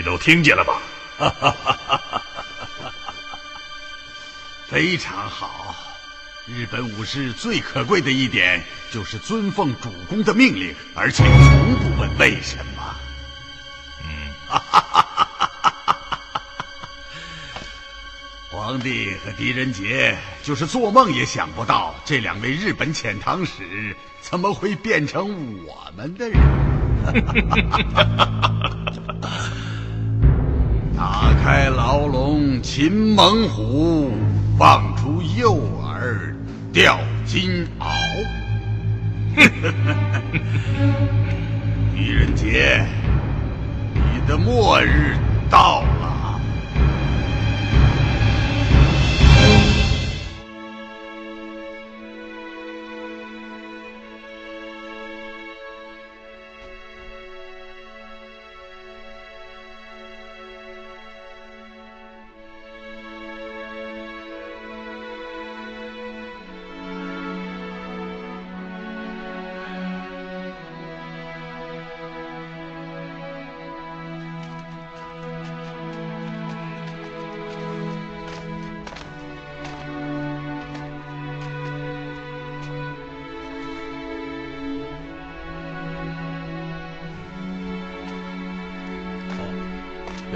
[0.00, 0.80] 你都听见了吧？
[4.66, 5.76] 非常好。
[6.46, 12.96] 日本武士最可贵的一点就是尊奉主公的命令，而且从不问为什么。
[14.02, 14.32] 嗯，
[18.50, 26.40] 皇帝和狄仁杰就是做梦也想不到，这两位日本遣唐使怎么会变成我们的人。
[27.02, 27.12] 打
[31.42, 34.12] 开牢笼擒猛虎，
[34.58, 36.34] 放出诱饵
[36.70, 37.86] 钓金鳌。
[41.96, 42.84] 狄仁杰，
[43.94, 45.16] 你的末日
[45.50, 45.99] 到了。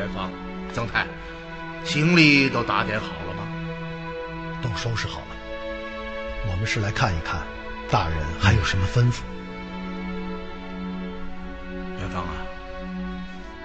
[0.04, 0.30] 元芳、
[0.74, 1.06] 曾太，
[1.82, 3.48] 行李都打点好了吗？
[4.62, 5.26] 都收拾好了。
[6.46, 7.40] 我们是来看一看，
[7.90, 9.22] 大人还有什么吩咐？
[11.98, 12.44] 元芳啊，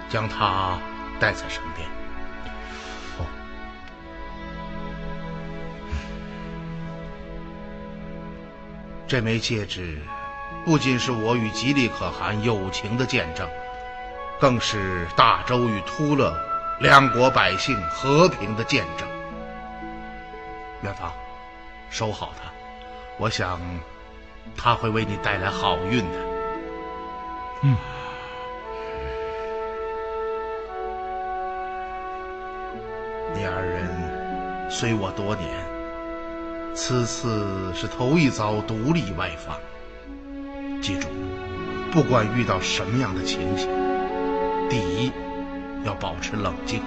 [0.08, 0.78] 将它
[1.20, 1.86] 带在身边。
[3.18, 3.26] 哦，
[9.06, 9.98] 这枚戒指
[10.64, 13.46] 不仅是我与吉利可汗友情的见证，
[14.40, 16.34] 更是大周与突勒
[16.80, 19.06] 两国百姓和平的见证。
[20.82, 21.12] 元芳，
[21.90, 22.50] 收好它。
[23.18, 23.60] 我想，
[24.56, 26.18] 他会为你带来好运的。
[27.62, 27.76] 嗯。
[33.34, 35.50] 你二人随我多年，
[36.74, 39.60] 此次是头一遭独立外放。
[40.80, 41.08] 记住，
[41.92, 43.68] 不管遇到什么样的情形，
[44.70, 45.12] 第一
[45.84, 46.80] 要保持冷静，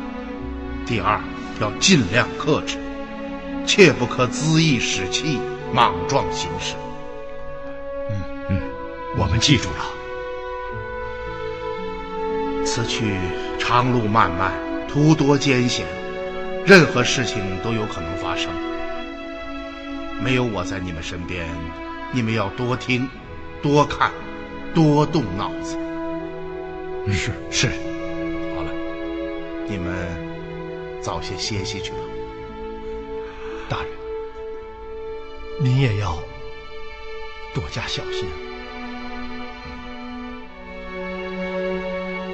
[0.87, 1.21] 第二
[1.59, 2.77] 要尽量克制，
[3.67, 5.39] 切不可恣意使气。
[5.73, 6.75] 莽撞行事。
[8.11, 8.15] 嗯
[8.49, 8.61] 嗯，
[9.17, 9.85] 我们记住了。
[12.63, 13.15] 此去
[13.57, 14.51] 长路漫漫，
[14.87, 15.87] 途多艰险，
[16.63, 18.51] 任何事情都有可能发生。
[20.23, 21.47] 没有我在你们身边，
[22.11, 23.09] 你们要多听、
[23.63, 24.11] 多看、
[24.75, 25.75] 多动脑子。
[27.11, 27.67] 是是。
[28.55, 28.71] 好了，
[29.67, 29.93] 你们
[31.01, 31.97] 早些歇息去吧。
[33.69, 33.89] 大人。
[35.59, 36.17] 您也要
[37.53, 38.27] 多加小心。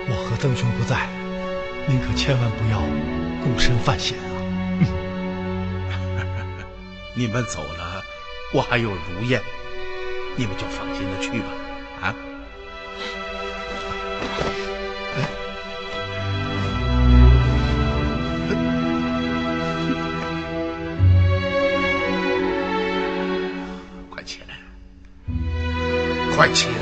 [0.07, 1.09] 我和曾兄不在，
[1.87, 2.79] 您可千万不要
[3.43, 4.17] 孤身犯险
[5.89, 5.99] 啊！
[7.15, 8.01] 你们走了，
[8.53, 9.41] 我还有如燕，
[10.35, 11.47] 你们就放心的去吧。
[12.01, 12.15] 啊。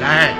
[0.07, 0.36] 快起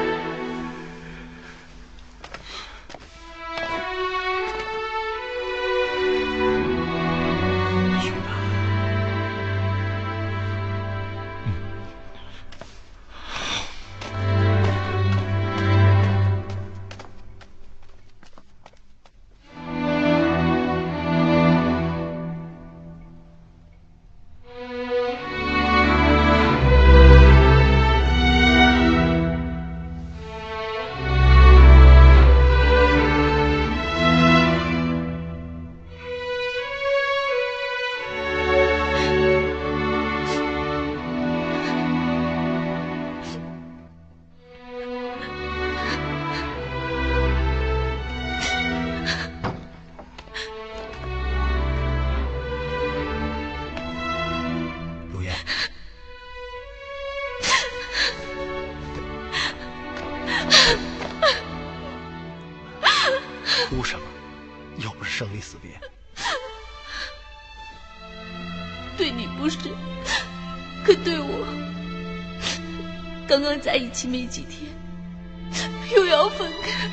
[74.06, 74.70] 没几天，
[75.96, 76.90] 又要分开。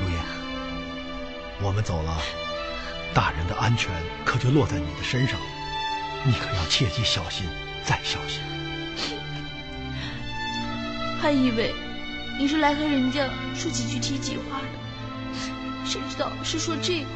[0.00, 0.20] 如烟，
[1.62, 2.20] 我们走了，
[3.14, 3.90] 大人的安全
[4.24, 5.46] 可就落在你的身上了。
[6.24, 7.46] 你可要切记小心，
[7.84, 8.40] 再小心。
[11.22, 11.72] 还以为
[12.38, 14.66] 你是来和人家说几句体己话的，
[15.86, 17.06] 谁知道是说这个。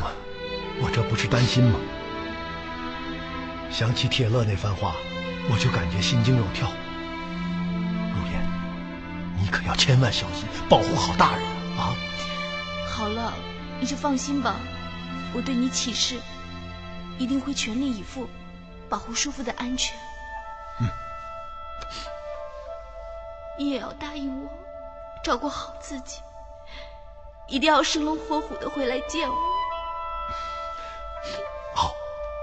[0.00, 0.12] 我
[0.82, 1.80] 我这不是担心吗？
[3.70, 4.94] 想起铁勒那番话，
[5.50, 6.68] 我就感觉心惊肉跳。
[8.14, 8.42] 如烟，
[9.38, 11.44] 你可要千万小心，保护好大人
[11.78, 11.94] 啊！
[12.88, 13.32] 好了，
[13.78, 14.56] 你就放心吧，
[15.32, 16.18] 我对你起誓，
[17.18, 18.28] 一定会全力以赴，
[18.88, 19.96] 保护叔父的安全。
[20.80, 20.88] 嗯，
[23.58, 24.50] 你也要答应我，
[25.22, 26.20] 照顾好自己，
[27.46, 29.36] 一定要生龙活虎的回来见我。
[31.74, 31.92] 好，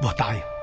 [0.01, 0.54] 我答应。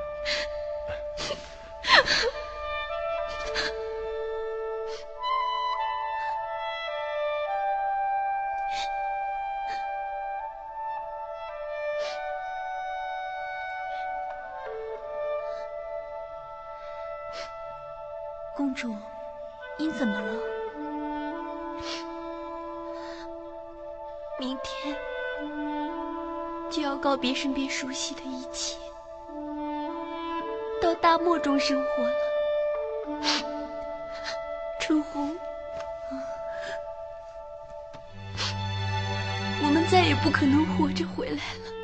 [18.54, 18.94] 公主，
[19.76, 20.38] 您怎么了？
[24.38, 24.96] 明天
[26.70, 28.76] 就要告别身边熟悉的一切。
[30.82, 32.12] 到大漠中生活了。
[34.80, 35.32] 春红
[39.62, 41.81] 我们再也不可能活着回来了。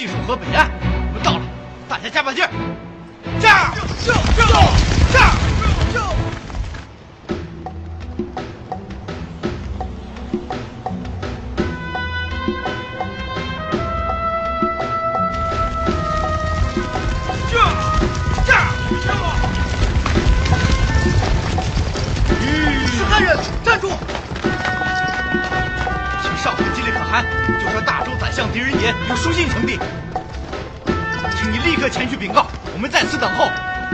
[0.00, 1.42] 技术河北岸，我们到了，
[1.86, 2.50] 大家加把劲儿！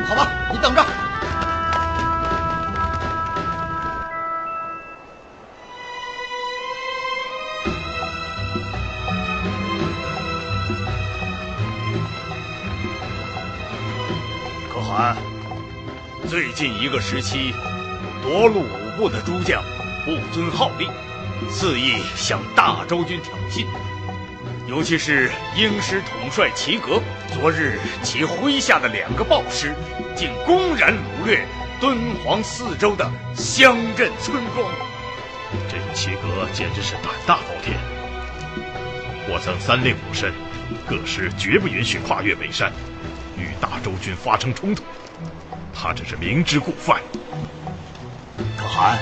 [0.08, 0.84] 好吧，你等着。
[14.72, 15.16] 可汗，
[16.28, 17.52] 最近一个时期，
[18.22, 19.60] 夺路五部的诸将
[20.04, 20.88] 不遵号令，
[21.50, 23.66] 肆意向大周军挑衅。
[24.68, 27.00] 尤其是鹰师统帅齐格，
[27.32, 29.72] 昨日其麾下的两个豹师，
[30.16, 31.46] 竟公然掳掠
[31.78, 34.68] 敦煌四周的乡镇村庄。
[35.68, 37.76] 这齐格简直是胆大包天！
[39.28, 40.32] 我曾三令五申，
[40.88, 42.72] 各师绝不允许跨越北山，
[43.36, 44.82] 与大周军发生冲突。
[45.74, 46.98] 他这是明知故犯。
[48.56, 48.98] 可汗，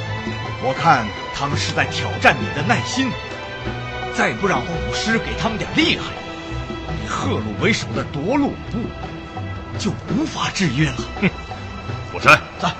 [0.63, 3.09] 我看他们是在挑战你的耐心。
[4.15, 6.05] 再不让虎师给他们点厉害，
[7.05, 8.79] 以贺鲁为首的夺路部
[9.79, 10.97] 就无法制约了。
[11.21, 11.31] 哼！
[12.13, 12.73] 虎山，在，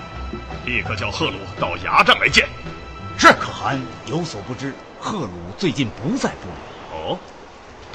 [0.65, 2.49] 立刻叫贺鲁到牙帐来见。
[3.19, 3.29] 是。
[3.33, 6.93] 可汗有所不知，贺鲁最近不在部里。
[6.93, 7.19] 哦，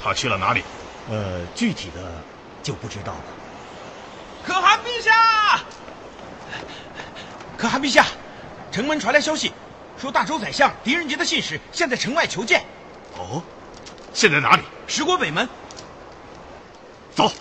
[0.01, 0.63] 他去了哪里？
[1.09, 2.11] 呃，具体的
[2.61, 3.23] 就不知道了。
[4.43, 5.11] 可汗陛下，
[7.57, 8.05] 可汗陛下，
[8.71, 9.51] 城门传来消息，
[9.97, 12.63] 说大周宰相狄仁杰的信使现在城外求见。
[13.17, 13.41] 哦，
[14.13, 14.63] 现在哪里？
[14.87, 15.47] 石国北门。
[17.15, 17.31] 走。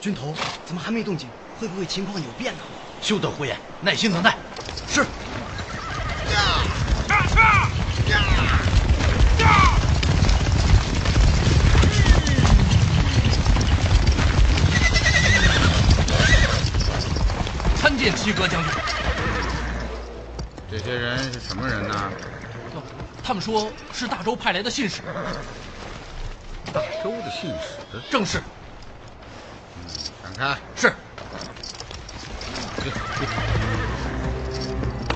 [0.00, 1.28] 军头，怎么还没动静？
[1.58, 2.60] 会不会情况有变呢？
[3.02, 4.34] 休得胡言，耐心等待。
[4.88, 5.04] 是。
[8.08, 8.18] 驾！
[17.76, 18.72] 参见七哥将军。
[20.70, 22.10] 这些人是什么人呢？
[23.22, 25.02] 他们说是大周派来的信使。
[26.72, 28.00] 大周的信使？
[28.10, 28.42] 正是。
[30.74, 30.90] 是。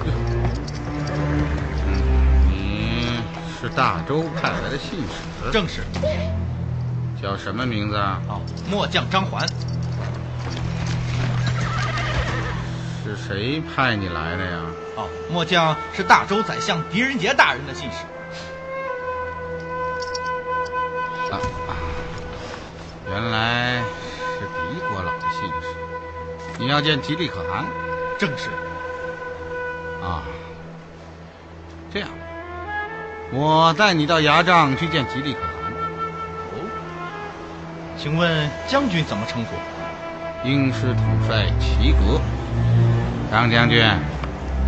[0.05, 1.89] 嗯，
[2.51, 3.23] 你
[3.59, 5.51] 是大周派来的信使？
[5.51, 5.83] 正是。
[7.23, 8.21] 叫什么名字啊？
[8.29, 9.49] 哦，末将张环。
[13.03, 14.61] 是谁派你来的呀？
[14.97, 18.05] 哦，末将是大周宰相狄仁杰大人的信使。
[26.65, 27.67] 你要见吉利可汗？
[28.19, 28.49] 正是。
[30.03, 30.23] 啊，
[31.93, 32.09] 这样，
[33.31, 35.73] 我带你到牙帐去见吉利可汗。
[36.53, 36.57] 哦，
[37.99, 40.49] 请问将军怎么称呼？
[40.49, 42.19] 英师统帅齐格。
[43.31, 43.85] 张将军，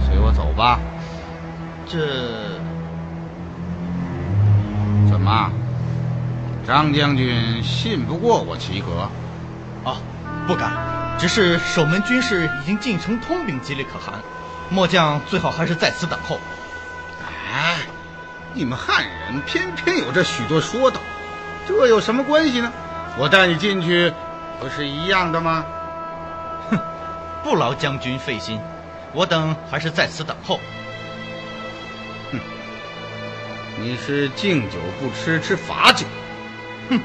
[0.04, 0.78] 随我走吧。
[1.86, 1.98] 这
[5.08, 5.50] 怎么？
[6.66, 9.08] 张将军信不过我齐格？
[9.82, 9.96] 啊，
[10.46, 10.95] 不敢。
[11.18, 14.22] 只是守门军士已经进城通禀吉利可汗，
[14.68, 16.38] 末将最好还是在此等候。
[17.52, 17.78] 哎，
[18.52, 21.00] 你们汉人偏偏有这许多说道，
[21.66, 22.70] 这有什么关系呢？
[23.18, 24.12] 我带你进去，
[24.60, 25.64] 不是一样的吗？
[26.70, 26.78] 哼，
[27.42, 28.60] 不劳将军费心，
[29.14, 30.60] 我等还是在此等候。
[32.30, 32.38] 哼，
[33.80, 36.04] 你是敬酒不吃吃罚酒。
[36.90, 37.00] 哼，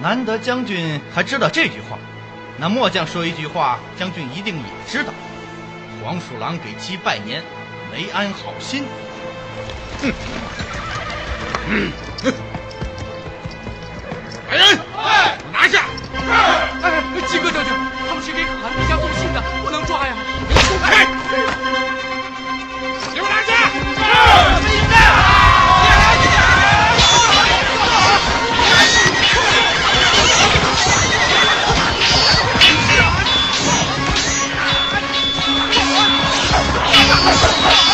[0.00, 1.98] 难得将军还知道这句话。
[2.60, 5.14] 那末将说一句话，将军一定也知道。
[6.04, 7.42] 黄鼠狼给鸡拜年，
[7.90, 8.84] 没安好心。
[10.02, 10.12] 哼！
[14.50, 14.78] 来人！
[14.98, 15.86] 哎，拿下！
[16.82, 17.72] 哎，鸡哥将军，
[18.06, 20.14] 他们是给可汗陛下送信的，不能抓呀！
[20.84, 21.06] 哎，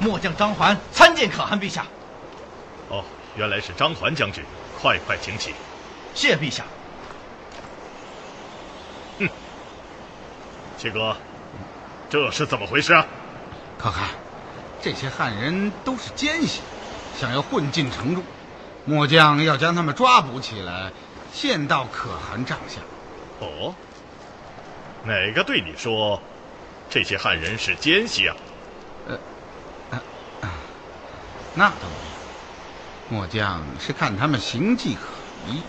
[0.09, 1.85] 末将张环参见可汗陛下。
[2.89, 4.43] 哦，原来是张环将军，
[4.81, 5.53] 快快请起。
[6.15, 6.63] 谢陛下。
[9.19, 9.29] 哼，
[10.79, 11.15] 七哥，
[12.09, 13.05] 这是怎么回事啊？
[13.77, 14.09] 可汗，
[14.81, 16.61] 这些汉人都是奸细，
[17.19, 18.23] 想要混进城中，
[18.85, 20.91] 末将要将他们抓捕起来，
[21.31, 22.81] 献到可汗帐下。
[23.41, 23.75] 哦，
[25.03, 26.19] 哪个对你说
[26.89, 28.35] 这些汉人是奸细啊？
[31.53, 32.19] 那倒没有。
[33.07, 35.01] 末将是看他们形迹可
[35.47, 35.63] 疑，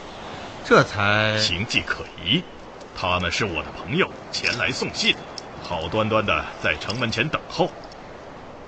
[0.62, 2.44] 这才形迹可疑。
[2.94, 5.16] 他们是我的朋友，前来送信，
[5.62, 7.72] 好端端的在城门前等候，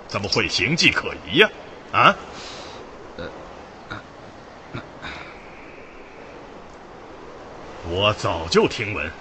[0.08, 1.50] 怎么会形迹可疑呀？
[1.92, 2.16] 啊？
[3.18, 3.30] 呃，
[7.84, 9.12] 我早就听闻，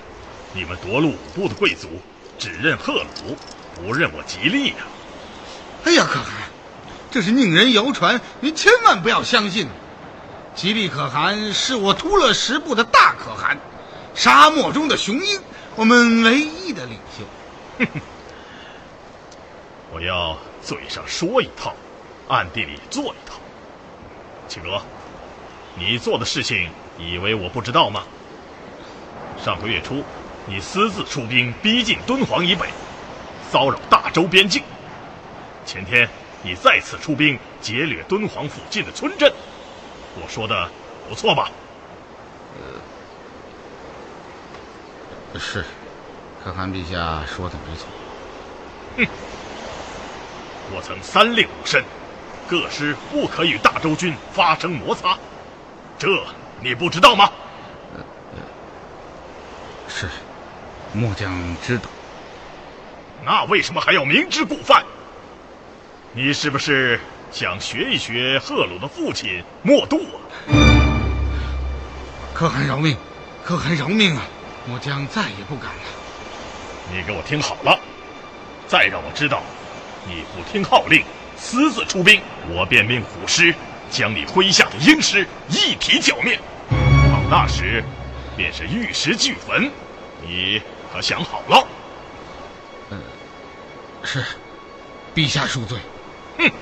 [0.54, 2.01] 你们夺路五部的贵族
[2.39, 3.36] 只认赫鲁，
[3.75, 4.88] 不认我吉利呀、啊。
[5.84, 6.40] 哎呀，可汗，
[7.12, 9.67] 这是宁人谣传，您千万不要相信。
[10.56, 13.58] 吉利可汗是我突勒十部的大可汗，
[14.15, 15.41] 沙漠中的雄鹰，
[15.76, 17.26] 我们唯一的领袖。
[17.80, 18.02] 哼哼，
[19.93, 21.76] 我要嘴上说一套，
[22.30, 23.36] 暗地里做一套。
[24.47, 24.82] 启哥，
[25.76, 28.04] 你做的事情，以为我不知道吗？
[29.43, 30.02] 上个月初，
[30.45, 32.67] 你私自出兵逼近敦煌以北，
[33.52, 34.63] 骚扰大周边境。
[35.65, 36.10] 前天，
[36.43, 39.32] 你再次出兵劫掠敦煌附近的村镇。
[40.15, 40.69] 我说的
[41.08, 41.51] 不错吧？
[45.34, 45.63] 呃，是，
[46.43, 47.88] 可汗陛下说的没错。
[48.97, 49.08] 哼，
[50.75, 51.84] 我曾三令五申，
[52.47, 55.17] 各师不可与大周军发生摩擦，
[55.97, 56.08] 这
[56.60, 57.32] 你不知道吗？
[59.88, 60.08] 是。
[60.93, 61.89] 末将知道。
[63.23, 64.84] 那为什么还要明知故犯？
[66.13, 67.00] 你是不是
[67.32, 70.19] 想学一学赫鲁的父亲莫度啊？
[72.34, 72.97] 可汗饶命，
[73.45, 74.24] 可汗饶命啊！
[74.67, 75.82] 末将再也不敢了。
[76.91, 77.80] 你给我听好了，
[78.67, 79.41] 再让我知道
[80.06, 81.02] 你不听号令，
[81.38, 83.56] 私自出兵，我便命虎师
[83.89, 86.38] 将你麾下的鹰师一体剿灭。
[87.10, 87.82] 到那时，
[88.36, 89.71] 便是玉石俱焚。
[90.21, 91.67] 你可想好了？
[92.89, 93.02] 嗯，
[94.04, 94.26] 是，
[95.15, 95.80] 陛下恕罪。
[96.41, 96.51] 哼，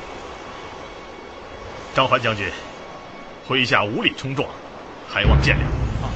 [1.95, 2.49] 张环将军，
[3.47, 4.47] 麾下无礼冲撞，
[5.07, 5.61] 还望见谅。
[6.03, 6.09] 啊，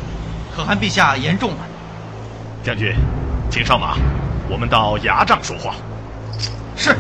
[0.55, 1.57] 可汗陛下言重了。
[2.63, 2.95] 将军，
[3.49, 3.95] 请上马，
[4.49, 5.75] 我们到牙帐说话。
[6.75, 6.95] 是。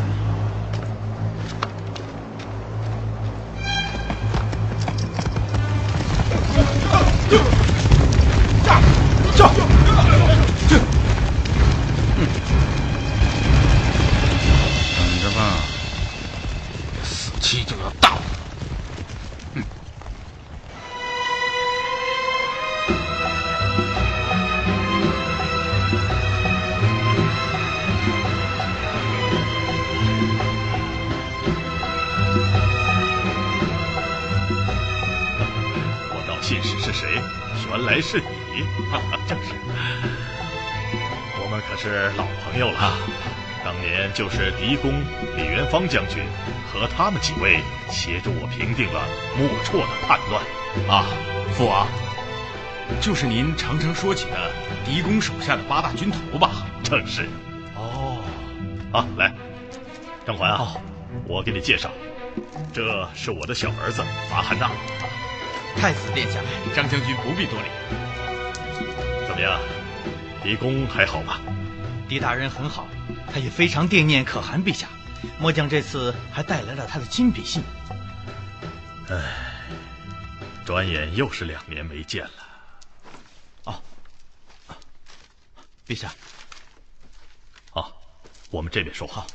[44.13, 44.91] 就是狄公、
[45.35, 46.23] 李元芳将军
[46.71, 49.03] 和他们几位协助我平定了
[49.37, 50.43] 莫绰的叛乱。
[50.87, 51.05] 啊，
[51.53, 51.87] 父王，
[53.01, 54.51] 就是您常常说起的
[54.85, 56.67] 狄公手下的八大军头吧？
[56.83, 57.27] 正是。
[57.75, 58.23] 哦，
[58.91, 59.33] 啊，来，
[60.25, 60.75] 张环啊，
[61.25, 61.89] 我给你介绍，
[62.71, 64.69] 这是我的小儿子法罕纳。
[65.75, 66.39] 太子殿下，
[66.75, 67.65] 张将军不必多礼。
[69.27, 69.59] 怎么样，
[70.43, 71.39] 狄公还好吧？
[72.07, 72.85] 狄大人很好，
[73.31, 74.87] 他也非常惦念可汗陛下。
[75.39, 77.63] 末将这次还带来了他的亲笔信。
[79.09, 79.67] 唉，
[80.65, 82.31] 转眼又是两年没见了。
[83.65, 83.81] 哦，
[85.87, 86.13] 陛下。
[87.71, 88.01] 好，
[88.49, 89.25] 我们这边说话。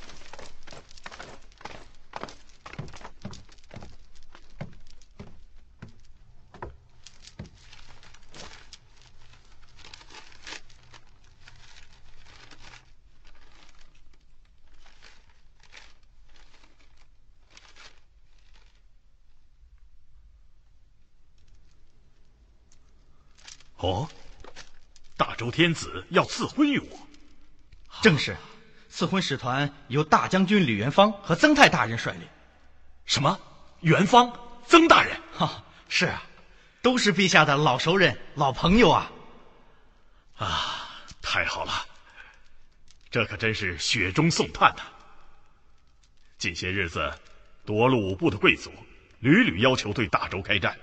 [23.81, 24.09] 哦，
[25.17, 27.09] 大周天子要赐婚于我。
[28.01, 28.37] 正是，
[28.89, 32.29] 赐婚使团由大将军李元芳和曾泰大人率领。
[33.07, 33.37] 什么？
[33.81, 34.33] 元芳、
[34.69, 35.21] 曾大人？
[35.33, 36.23] 哈，是啊，
[36.81, 39.11] 都是陛下的老熟人、老朋友啊。
[40.37, 41.73] 啊，太好了，
[43.11, 44.85] 这可真是雪中送炭呐。
[46.39, 47.13] 近些日子，
[47.67, 48.73] 夺路五部的贵族
[49.19, 50.79] 屡屡要求对大周开战。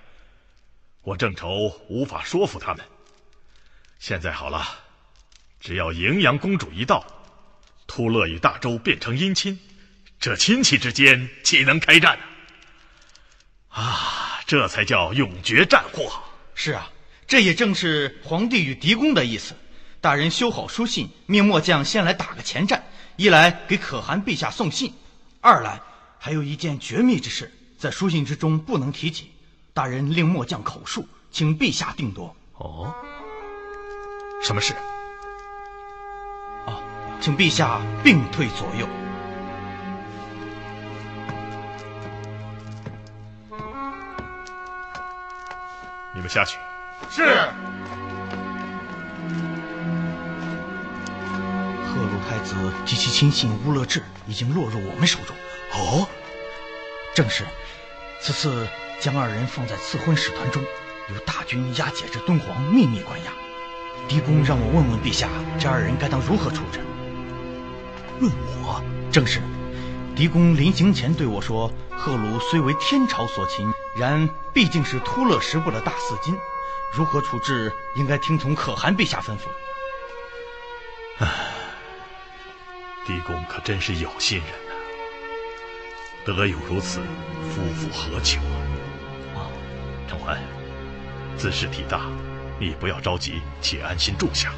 [1.01, 2.85] 我正愁无法说服他们。
[3.99, 4.65] 现在好了，
[5.59, 7.05] 只要荥阳公主一到，
[7.87, 9.59] 突勒与大周变成姻亲，
[10.19, 12.17] 这亲戚之间岂能开战
[13.69, 14.41] 啊？
[14.45, 16.21] 这才叫永绝战祸。
[16.53, 16.91] 是啊，
[17.25, 19.55] 这也正是皇帝与狄公的意思。
[19.99, 22.83] 大人修好书信，命末将先来打个前战，
[23.15, 24.93] 一来给可汗陛下送信，
[25.41, 25.81] 二来
[26.19, 29.31] 还有一件绝密之事，在书信之中不能提及。
[29.73, 32.35] 大人令末将口述，请陛下定夺。
[32.53, 32.93] 哦，
[34.45, 34.75] 什么事？
[36.67, 36.77] 啊，
[37.19, 38.87] 请陛下并退左右。
[46.13, 46.59] 你们下去。
[47.09, 47.23] 是。
[51.87, 52.55] 赫鲁太子
[52.85, 55.35] 及其亲信乌勒志已经落入我们手中。
[55.73, 56.07] 哦，
[57.15, 57.43] 正是。
[58.21, 58.67] 此次。
[58.97, 60.63] 将二人放在赐婚使团中，
[61.09, 63.31] 由大军押解至敦煌秘密关押。
[64.07, 65.29] 狄公让我问问陛下，
[65.59, 66.79] 这二人该当如何处置？
[68.21, 68.31] 问
[68.63, 68.81] 我？
[69.11, 69.41] 正是。
[70.15, 76.33] 狄公临行前对我说：“赫鲁虽为天朝所擒，然毕竟是突勒十部的大四金，
[76.93, 79.49] 如何处置，应该听从可汗陛下吩咐。”
[81.19, 81.27] 唉，
[83.05, 86.33] 狄公可真是有心人呐！
[86.33, 87.01] 得有如此
[87.49, 88.39] 夫复，何求
[89.35, 89.51] 啊？
[90.07, 90.41] 陈环，
[91.37, 92.01] 兹事体大，
[92.59, 94.51] 你不要着急，且安心住下，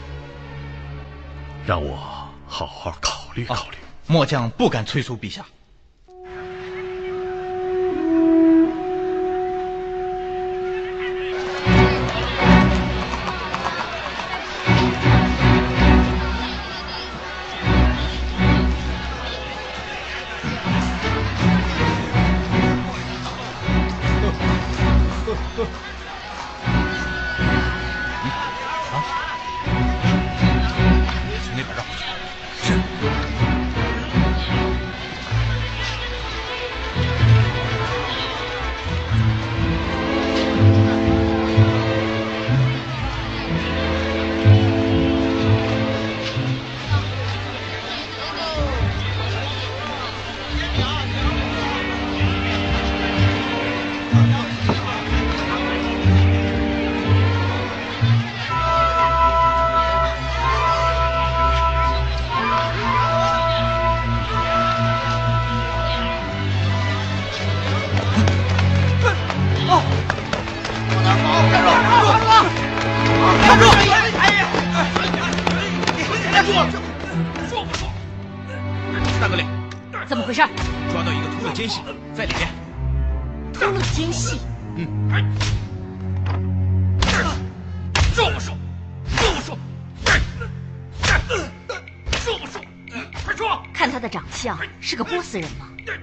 [1.66, 1.96] 让我
[2.46, 3.78] 好好考虑考虑。
[4.06, 5.44] 末将不敢催促陛下。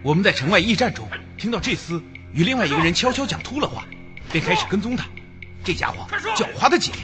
[0.03, 2.01] 我们在城外驿站中听到这厮
[2.33, 3.85] 与另外一个人悄悄讲秃了话，
[4.31, 5.05] 便开始跟踪他。
[5.65, 6.07] 这家伙
[6.37, 6.95] 狡猾的紧，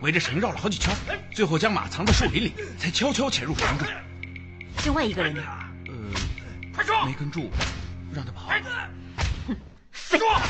[0.00, 0.92] 围着城绕了好几圈，
[1.32, 3.86] 最后将马藏在树林里，才悄悄潜入城中。
[4.84, 5.42] 另外一个人呢？
[5.86, 5.94] 呃，
[6.74, 7.50] 快说没跟住，
[8.12, 8.48] 让他跑。
[9.46, 9.56] 哼，
[9.92, 10.42] 废话。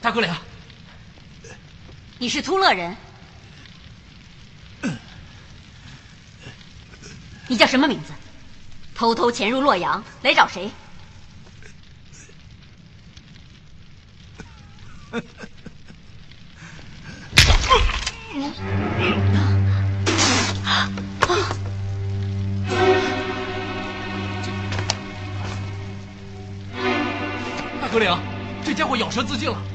[0.00, 0.36] 大哥俩，
[2.18, 2.96] 你是突勒人？
[7.52, 8.14] 你叫什么名字？
[8.94, 10.70] 偷偷潜入洛阳来找谁？
[27.82, 28.18] 大哥领，
[28.64, 29.71] 这家伙咬舌自尽了。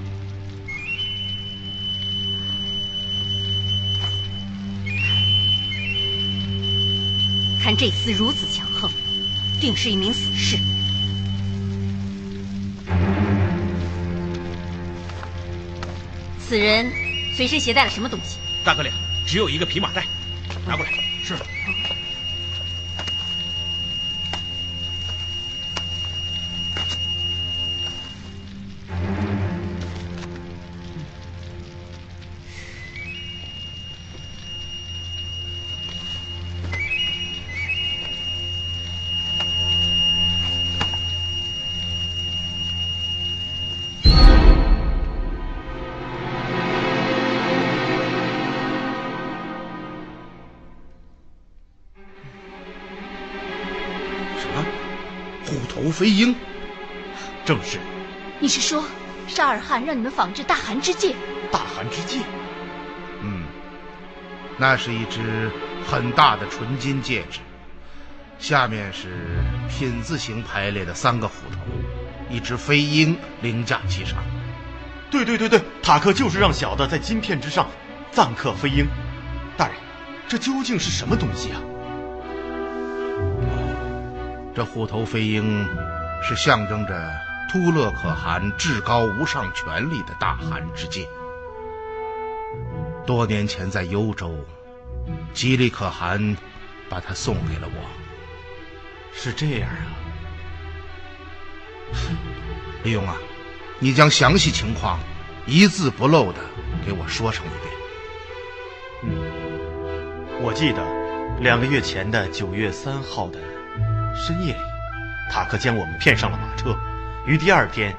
[7.67, 8.89] 看这厮如此强横，
[9.59, 10.57] 定是一名死士。
[16.39, 16.89] 此人
[17.35, 18.37] 随身携带了什么东西？
[18.63, 18.93] 大哥俩，
[19.25, 20.05] 只有一个皮马袋，
[20.65, 20.91] 拿过来。
[21.21, 21.35] 是。
[55.97, 56.35] 飞鹰，
[57.43, 57.79] 正是。
[58.39, 58.85] 你是说
[59.27, 61.15] 沙尔汗让你们仿制大寒之戒？
[61.51, 62.19] 大寒之戒？
[63.23, 63.45] 嗯，
[64.59, 65.49] 那是一只
[65.87, 67.39] 很大的纯金戒指，
[68.37, 71.57] 下面是品字形排列的三个虎头，
[72.29, 74.19] 一只飞鹰凌驾其上。
[75.09, 77.67] 对对对对，塔克就是让小的在金片之上
[78.13, 78.85] 錾刻飞鹰。
[79.57, 79.75] 大人，
[80.27, 81.59] 这究竟是什么东西啊？
[84.57, 85.63] 这虎头飞鹰。
[86.23, 87.11] 是象征着
[87.47, 91.07] 突勒可汗至高无上权力的大汗之戒。
[93.05, 94.35] 多年前在幽州，
[95.31, 96.35] 吉利可汗
[96.89, 97.79] 把它送给了我。
[99.13, 99.93] 是这样啊，
[102.83, 103.15] 李勇啊，
[103.77, 104.97] 你将详细情况
[105.45, 106.39] 一字不漏的
[106.83, 107.71] 给我说上一遍。
[109.03, 110.83] 嗯，我记得
[111.43, 113.39] 两个月前的九月三号的
[114.17, 114.59] 深夜里。
[115.31, 116.75] 塔克将我们骗上了马车，
[117.25, 117.95] 于第二天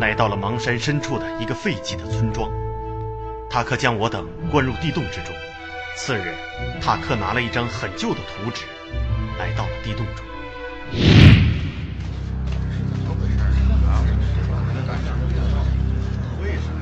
[0.00, 2.50] 来到了芒山深处的一个废弃的村庄。
[3.48, 5.34] 塔克将我等关入地洞之中。
[5.96, 6.34] 次日，
[6.80, 8.64] 塔克拿了一张很旧的图纸，
[9.38, 10.26] 来到了地洞中。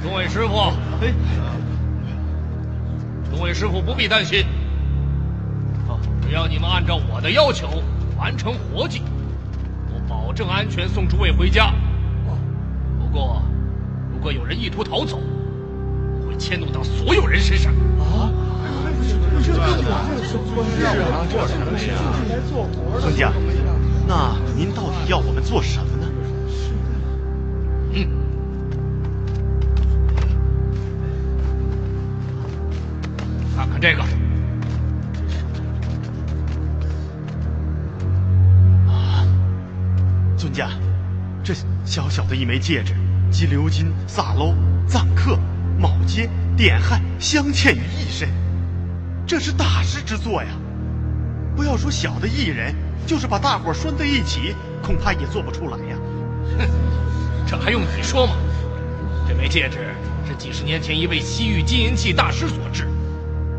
[0.03, 0.72] 众位师傅，
[3.31, 4.44] 众位师傅不必担心，
[6.22, 7.83] 只要你们按照我的要求
[8.25, 9.03] 完成活计。
[9.93, 11.75] 我保证安全送诸位回家。
[12.99, 13.43] 不过，
[14.11, 15.21] 如果有人意图逃走，
[16.27, 17.71] 会迁怒到所有人身上。
[18.01, 18.33] 啊！
[22.99, 23.31] 孙家，
[24.09, 26.09] 那您到底要我们做什么呢？
[27.93, 28.09] 嗯，
[33.55, 34.24] 看看这个。
[41.44, 41.52] 这
[41.85, 42.94] 小小的一枚戒指，
[43.30, 44.54] 集鎏金、萨楼、
[44.88, 45.38] 藏刻、
[45.78, 48.30] 卯接、点汉、镶嵌于一身，
[49.26, 50.48] 这是大师之作呀！
[51.54, 52.74] 不要说小的艺人，
[53.07, 55.98] 就是把大伙拴在一起，恐怕也做不出来呀。
[56.59, 56.66] 哼，
[57.46, 58.33] 这还用你说吗？
[59.28, 59.94] 这枚戒指
[60.26, 62.88] 是几十年前一位西域金银器大师所制，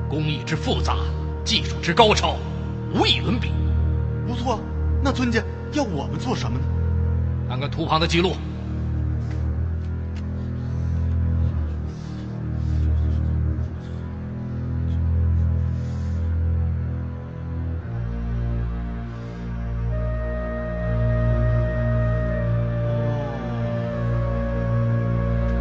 [0.09, 0.95] 工艺之复杂，
[1.43, 2.37] 技术之高超，
[2.95, 3.51] 无以伦比。
[4.27, 4.59] 不错，
[5.03, 5.39] 那尊家
[5.71, 6.65] 要我们做什么呢？
[7.47, 8.33] 看看图旁的记录。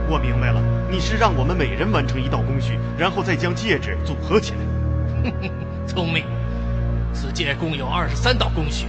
[0.06, 5.32] 我明白了，你是让我们每人完成一道工序，然后再将戒指组合起来。
[5.86, 6.24] 聪明，
[7.12, 8.86] 此戒共有二十三道工序，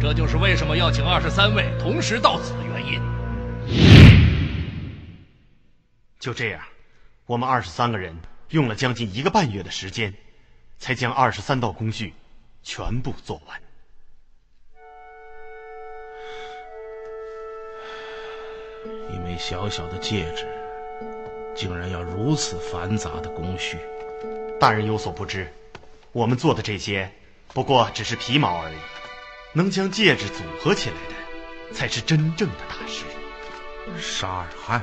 [0.00, 3.00] 这就是为什么要请二十三位同时到此的原因。
[6.20, 6.62] 就这样，
[7.26, 8.16] 我们二十三个人
[8.50, 10.14] 用了将近一个半月的时间，
[10.78, 12.14] 才将二十三道工序
[12.62, 13.60] 全部做完。
[19.12, 20.46] 一枚小小的戒指，
[21.54, 23.78] 竟然要如此繁杂的工序。
[24.60, 25.52] 大人有所不知，
[26.12, 27.10] 我们做的这些
[27.52, 28.76] 不过只是皮毛而已，
[29.58, 33.02] 能将戒指组合起来的，才是真正的大师。
[34.00, 34.80] 沙尔汗，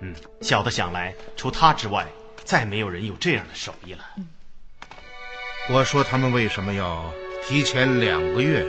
[0.00, 2.06] 嗯，小的想来，除他之外，
[2.42, 4.02] 再没有人有这样的手艺了。
[5.68, 7.12] 我说他们为什么要
[7.46, 8.64] 提前两个月，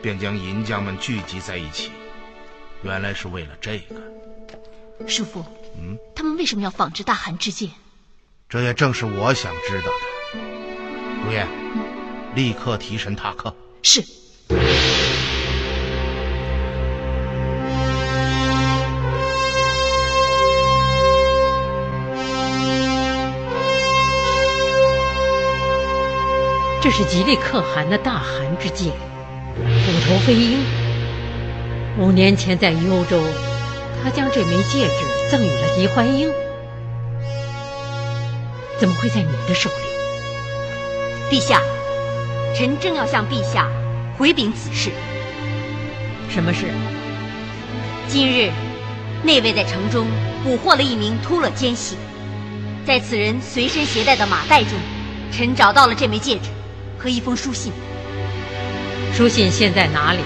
[0.00, 1.92] 便将银匠们聚集在一起？
[2.82, 3.96] 原来是为了这个。
[5.06, 5.44] 叔父，
[5.76, 7.68] 嗯，他们为什么要仿制大汗之戒？
[8.48, 10.40] 这也正是我想知道的。
[11.26, 11.46] 如烟，
[12.34, 13.54] 立刻提神塔克。
[13.82, 14.02] 是。
[26.80, 30.58] 这是吉利可汗的大汗之戒，虎头飞鹰。
[31.98, 33.22] 五年前在幽州，
[34.02, 36.30] 他将这枚戒指赠予了狄怀英。
[38.78, 39.76] 怎么会在你的手里？
[41.30, 41.62] 陛下，
[42.54, 43.70] 臣正要向陛下
[44.16, 44.90] 回禀此事。
[46.28, 46.66] 什么事？
[48.08, 48.50] 今日，
[49.24, 50.06] 内卫在城中
[50.42, 51.96] 捕获了一名秃了奸细，
[52.86, 54.72] 在此人随身携带的马袋中，
[55.32, 56.50] 臣找到了这枚戒指
[56.98, 57.72] 和一封书信。
[59.12, 60.20] 书信现在哪里？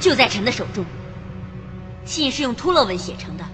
[0.00, 0.84] 就在臣的手中。
[2.04, 3.44] 信是用突勒文写成的，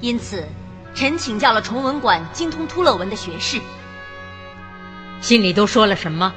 [0.00, 0.44] 因此。
[0.92, 3.60] 臣请教了崇文馆精通突勒文的学士，
[5.20, 6.34] 信里都说了什么？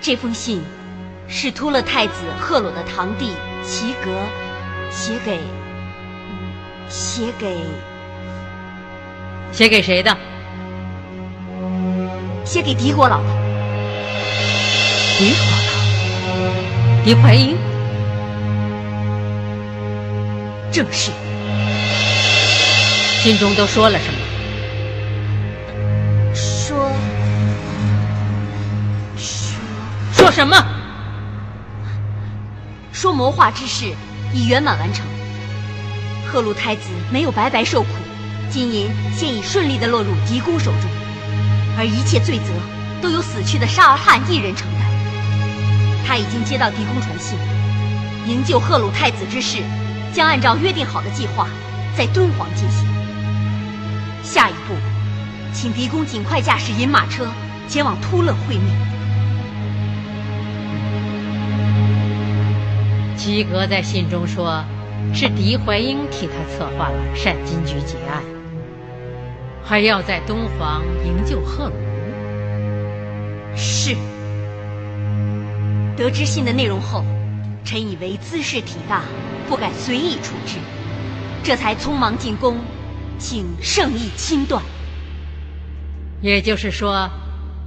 [0.00, 0.62] 这封信
[1.28, 3.32] 是突勒太子赫鲁的堂弟
[3.64, 4.10] 齐格
[4.90, 5.40] 写给
[6.88, 7.56] 写给
[9.52, 10.16] 写给谁的？
[12.44, 13.28] 写给狄国老的。
[15.18, 17.56] 狄国老，狄怀英，
[20.70, 21.10] 正是。
[23.22, 24.15] 信中都说了什么？
[30.26, 30.56] 说什么？
[32.92, 33.94] 说谋划之事
[34.34, 35.06] 已圆满完成，
[36.26, 37.90] 赫鲁太子没有白白受苦，
[38.50, 40.90] 金银现已顺利的落入狄公手中，
[41.78, 42.46] 而一切罪责
[43.00, 44.82] 都由死去的沙尔汗一人承担。
[46.04, 47.38] 他已经接到狄公传信，
[48.26, 49.58] 营救赫鲁太子之事
[50.12, 51.46] 将按照约定好的计划
[51.96, 52.84] 在敦煌进行。
[54.24, 54.74] 下一步，
[55.54, 57.28] 请狄公尽快驾驶银马车
[57.68, 58.95] 前往突勒会面。
[63.26, 64.64] 齐格在信中说，
[65.12, 68.22] 是狄怀英替他策划了善金局劫案，
[69.64, 71.74] 还要在敦煌营救贺鲁。
[73.56, 73.96] 是。
[75.96, 77.04] 得知信的内容后，
[77.64, 79.02] 臣以为兹事体大，
[79.48, 80.58] 不敢随意处置，
[81.42, 82.56] 这才匆忙进宫。
[83.18, 84.62] 请圣意亲断。
[86.22, 87.10] 也就是说，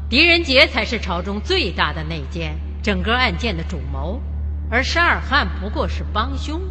[0.10, 4.22] 狄仁杰才是朝中最大的内奸，整个案件的主谋，
[4.70, 6.62] 而沙尔汗不过是帮凶。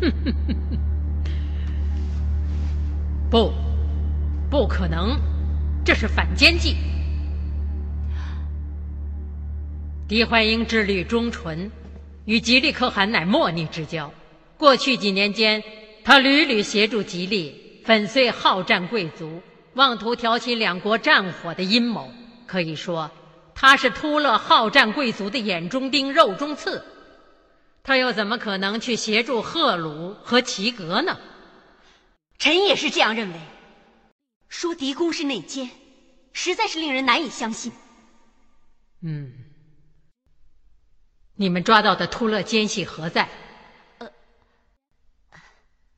[0.00, 0.78] 哼哼哼哼，
[3.28, 3.52] 不，
[4.48, 5.18] 不可能，
[5.84, 6.76] 这是反间计。
[10.08, 11.70] 狄怀英智虑忠纯，
[12.24, 14.12] 与吉利可汗乃莫逆之交。
[14.56, 15.62] 过去几年间，
[16.04, 19.42] 他屡屡协助吉利粉碎好战贵族、
[19.74, 22.10] 妄图挑起两国战火的阴谋。
[22.46, 23.10] 可以说，
[23.60, 26.82] 他是突勒好战贵族的眼中钉、肉中刺，
[27.82, 31.20] 他又怎么可能去协助赫鲁和齐格呢？
[32.38, 33.38] 臣也是这样认为。
[34.48, 35.68] 说狄公是内奸，
[36.32, 37.70] 实在是令人难以相信。
[39.02, 39.30] 嗯，
[41.34, 43.28] 你们抓到的突勒奸细何在？
[43.98, 44.10] 呃，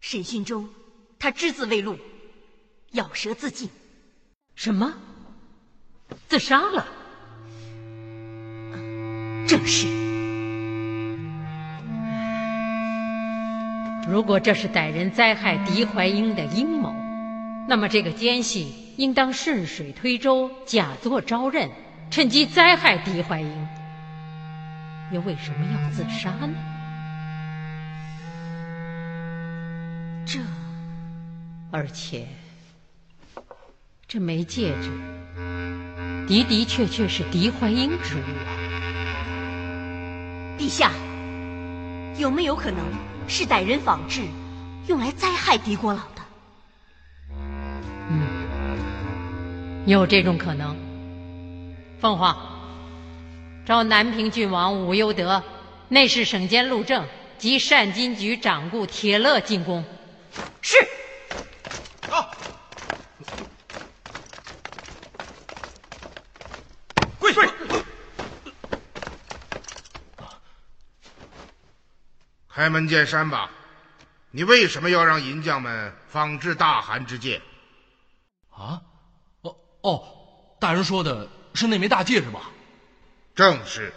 [0.00, 0.68] 审讯中，
[1.16, 1.96] 他只字未露，
[2.90, 3.70] 咬舌自尽。
[4.56, 4.92] 什么？
[6.28, 6.84] 自杀了？
[9.53, 9.86] 正是。
[14.09, 16.94] 如果这是歹人灾害狄怀英的阴谋。
[17.68, 21.68] 那么，这个奸细应当顺水推舟，假作招认，
[22.11, 23.68] 趁机灾害狄怀英。
[25.12, 26.55] 又为什么要自杀呢？
[30.24, 30.40] 这，
[31.70, 32.26] 而且，
[34.09, 34.90] 这枚戒指
[36.26, 38.61] 的的确确是狄怀英之物啊！
[40.59, 40.90] 陛下，
[42.18, 42.84] 有没有可能
[43.26, 44.22] 是歹人仿制，
[44.86, 46.22] 用来灾害狄国老的？
[48.11, 48.22] 嗯？
[49.86, 50.76] 有这种可能。
[52.00, 52.36] 凤凰，
[53.64, 55.42] 召南平郡王武攸德、
[55.88, 57.05] 内侍省监陆正
[57.38, 59.84] 及善金局掌顾铁勒进宫。
[60.61, 60.76] 是。
[72.62, 73.50] 开门见山吧，
[74.30, 77.42] 你为什么要让银匠们仿制大汗之戒？
[78.50, 78.80] 啊？
[79.80, 80.04] 哦，
[80.60, 82.52] 大人说的是那枚大戒指吧？
[83.34, 83.92] 正是，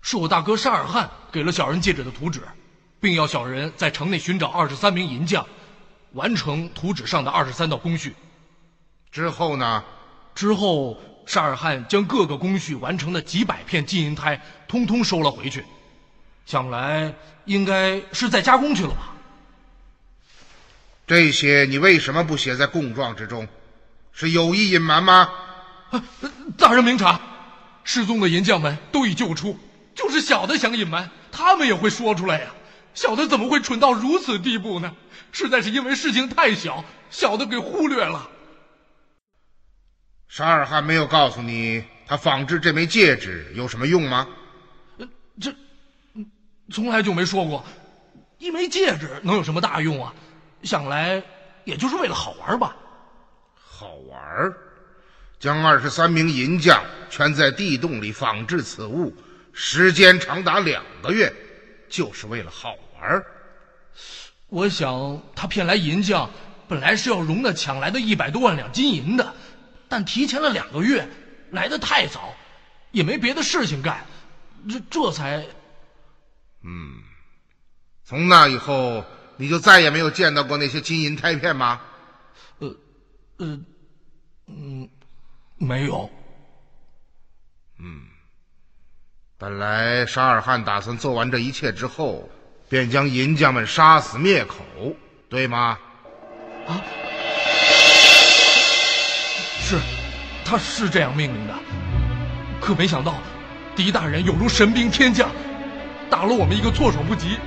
[0.00, 2.42] 是我大哥沙尔汗给了小人戒指的图纸，
[3.00, 5.46] 并要小人在城内寻找二十三名银匠，
[6.14, 8.16] 完成图纸上的二十三道工序。
[9.12, 9.84] 之后呢？
[10.34, 15.64] 之后沙尔汗将各个工序完成的几百片金银胎通通收了回去，
[16.46, 17.14] 想来
[17.44, 19.14] 应该是在加工去了吧？
[21.06, 23.46] 这些你为什么不写在供状之中？
[24.12, 25.28] 是有意隐瞒吗？
[25.90, 26.02] 啊
[26.56, 27.20] 大人明察，
[27.84, 29.58] 失踪的银匠们都已救出，
[29.94, 32.54] 就是小的想隐瞒，他们也会说出来呀。
[32.94, 34.94] 小的怎么会蠢到如此地步呢？
[35.32, 38.28] 实在是因为事情太小，小的给忽略了。
[40.28, 44.28] 沙尔汗没有告诉你，他仿制这枚戒指有什么用吗？
[45.40, 45.54] 这，
[46.70, 47.64] 从来就没说过。
[48.38, 50.12] 一枚戒指能有什么大用啊？
[50.64, 51.22] 想来
[51.64, 52.76] 也就是为了好玩吧。
[53.54, 54.56] 好玩儿，
[55.38, 59.14] 将二十三名银匠圈在地洞里仿制此物，
[59.52, 61.32] 时间长达两个月，
[61.88, 63.26] 就是为了好玩儿。
[64.48, 66.28] 我想他骗来银匠，
[66.68, 69.32] 本来是要容那抢来的一百多万两金银的，
[69.88, 71.08] 但提前了两个月，
[71.50, 72.34] 来的太早，
[72.90, 74.04] 也没别的事情干，
[74.68, 75.44] 这这才……
[76.64, 77.02] 嗯，
[78.04, 79.04] 从那以后，
[79.36, 81.80] 你就再也没有见到过那些金银胎片吗？
[82.58, 82.76] 呃，
[83.38, 83.60] 呃。
[84.48, 84.88] 嗯，
[85.56, 86.10] 没有。
[87.78, 88.02] 嗯，
[89.38, 92.28] 本来沙尔汗打算做完这一切之后，
[92.68, 94.56] 便将银匠们杀死灭口，
[95.28, 95.78] 对吗？
[96.66, 96.82] 啊，
[99.60, 99.78] 是，
[100.44, 101.54] 他是这样命令的。
[102.60, 103.14] 可没想到，
[103.74, 105.30] 狄大人有如神兵天降，
[106.12, 107.38] 打了我们一个措手不及。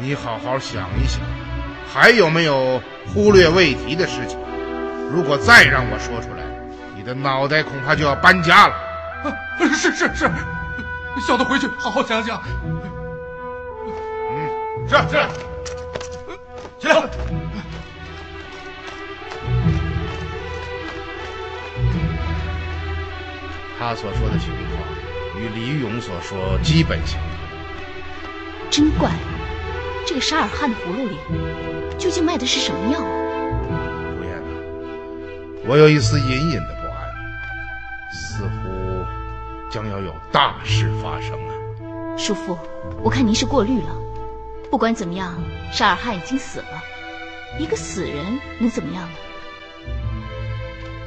[0.00, 1.20] 你好好想一想。
[1.86, 4.36] 还有没有忽略未提的事情？
[5.08, 6.42] 如果再让我说出来，
[6.96, 8.74] 你的脑袋恐怕就要搬家了。
[9.72, 10.28] 是是是，
[11.24, 12.42] 小的回去好好想想。
[14.34, 15.28] 嗯，是是，
[16.80, 17.08] 起来。
[23.78, 24.77] 他所说的情况
[25.38, 27.30] 与李勇所说基本相同。
[28.70, 29.10] 真怪，
[30.06, 31.16] 这个沙尔汗的葫芦里。
[31.98, 33.10] 究竟卖的是什么药啊？
[34.16, 34.50] 如燕呐，
[35.66, 37.08] 我有一丝隐隐的不安，
[38.12, 39.04] 似乎
[39.70, 41.54] 将要有大事发生啊！
[42.16, 42.58] 叔父，
[43.02, 43.96] 我看您是过虑了。
[44.70, 46.82] 不管怎么样，沙尔汗已经死了，
[47.58, 49.10] 一个死人能怎么样呢？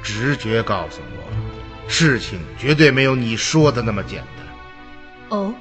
[0.03, 1.10] 直觉告诉我，
[1.91, 5.37] 事情绝对没有你说的那么简单。
[5.37, 5.53] 哦，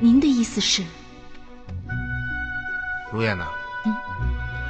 [0.00, 0.82] 您的意思是？
[3.12, 3.46] 如燕呐。
[3.84, 3.94] 嗯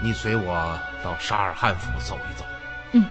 [0.03, 2.45] 你随我到沙尔汉府走一走。
[2.93, 3.05] 嗯。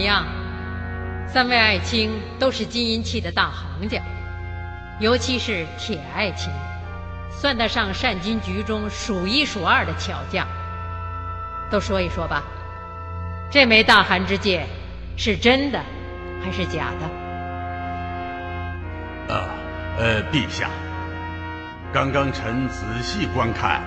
[0.00, 0.24] 么样？
[1.28, 4.00] 三位爱卿都是金银器的大行家，
[4.98, 6.50] 尤其是铁爱卿，
[7.30, 10.46] 算得上善金局中数一数二的巧匠。
[11.70, 12.42] 都说一说吧，
[13.50, 14.66] 这枚大寒之戒
[15.16, 15.80] 是真的
[16.42, 17.06] 还是假的？
[19.34, 19.50] 啊，
[19.98, 20.68] 呃，陛下，
[21.92, 23.80] 刚刚臣仔细观看，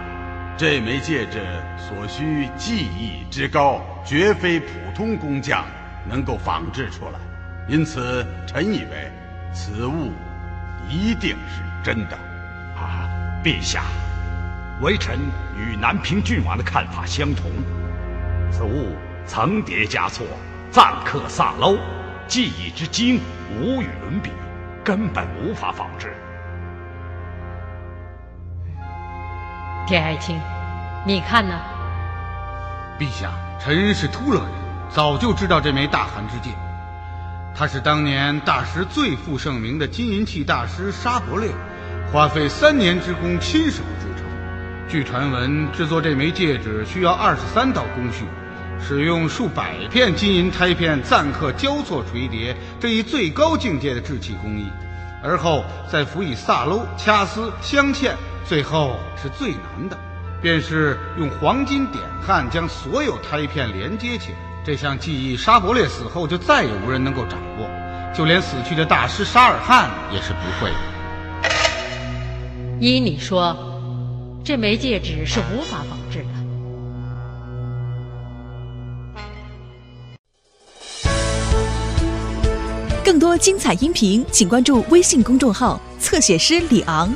[0.55, 1.41] 这枚戒指
[1.77, 5.65] 所需技艺之高，绝非普通工匠
[6.07, 7.19] 能够仿制出来，
[7.67, 9.11] 因此臣以为
[9.53, 10.11] 此物
[10.89, 12.17] 一定是真的。
[12.75, 13.07] 啊，
[13.43, 13.83] 陛下。
[14.81, 15.17] 微臣
[15.55, 17.49] 与南平郡王的看法相同，
[18.51, 18.95] 此物
[19.25, 20.25] 层叠加错，
[20.71, 21.77] 赞刻萨镂，
[22.27, 23.21] 技艺之精
[23.55, 24.31] 无与伦比，
[24.83, 26.13] 根本无法仿制。
[29.87, 30.41] 铁爱卿，
[31.05, 31.57] 你看呢？
[32.99, 34.49] 陛下，臣是突勒人，
[34.93, 36.51] 早就知道这枚大寒之戒，
[37.55, 41.49] 它是当年大师最负盛名的金银器大师沙伯烈，
[42.11, 44.23] 花费三年之功亲手制成。
[44.87, 48.25] 据传闻，制作这枚戒指需要二十三道工序，
[48.79, 54.71] 使用数百片金银胎片錾刻交错垂叠这一最高境界的制器工艺，
[55.23, 58.11] 而后再辅以萨镂、掐丝、镶嵌，
[58.45, 59.97] 最后是最难的，
[60.39, 64.52] 便是用黄金点焊将所有胎片连接起来。
[64.65, 67.69] 这项技艺，沙伯烈死后就再也无人能够掌握，
[68.15, 70.77] 就连死去的大师沙尔汗也是不会的。
[72.79, 73.55] 依你说。
[74.45, 76.25] 这枚戒指是无法仿制的。
[83.05, 87.09] 更多精彩音频，请关注微信公众号“侧写师李昂”。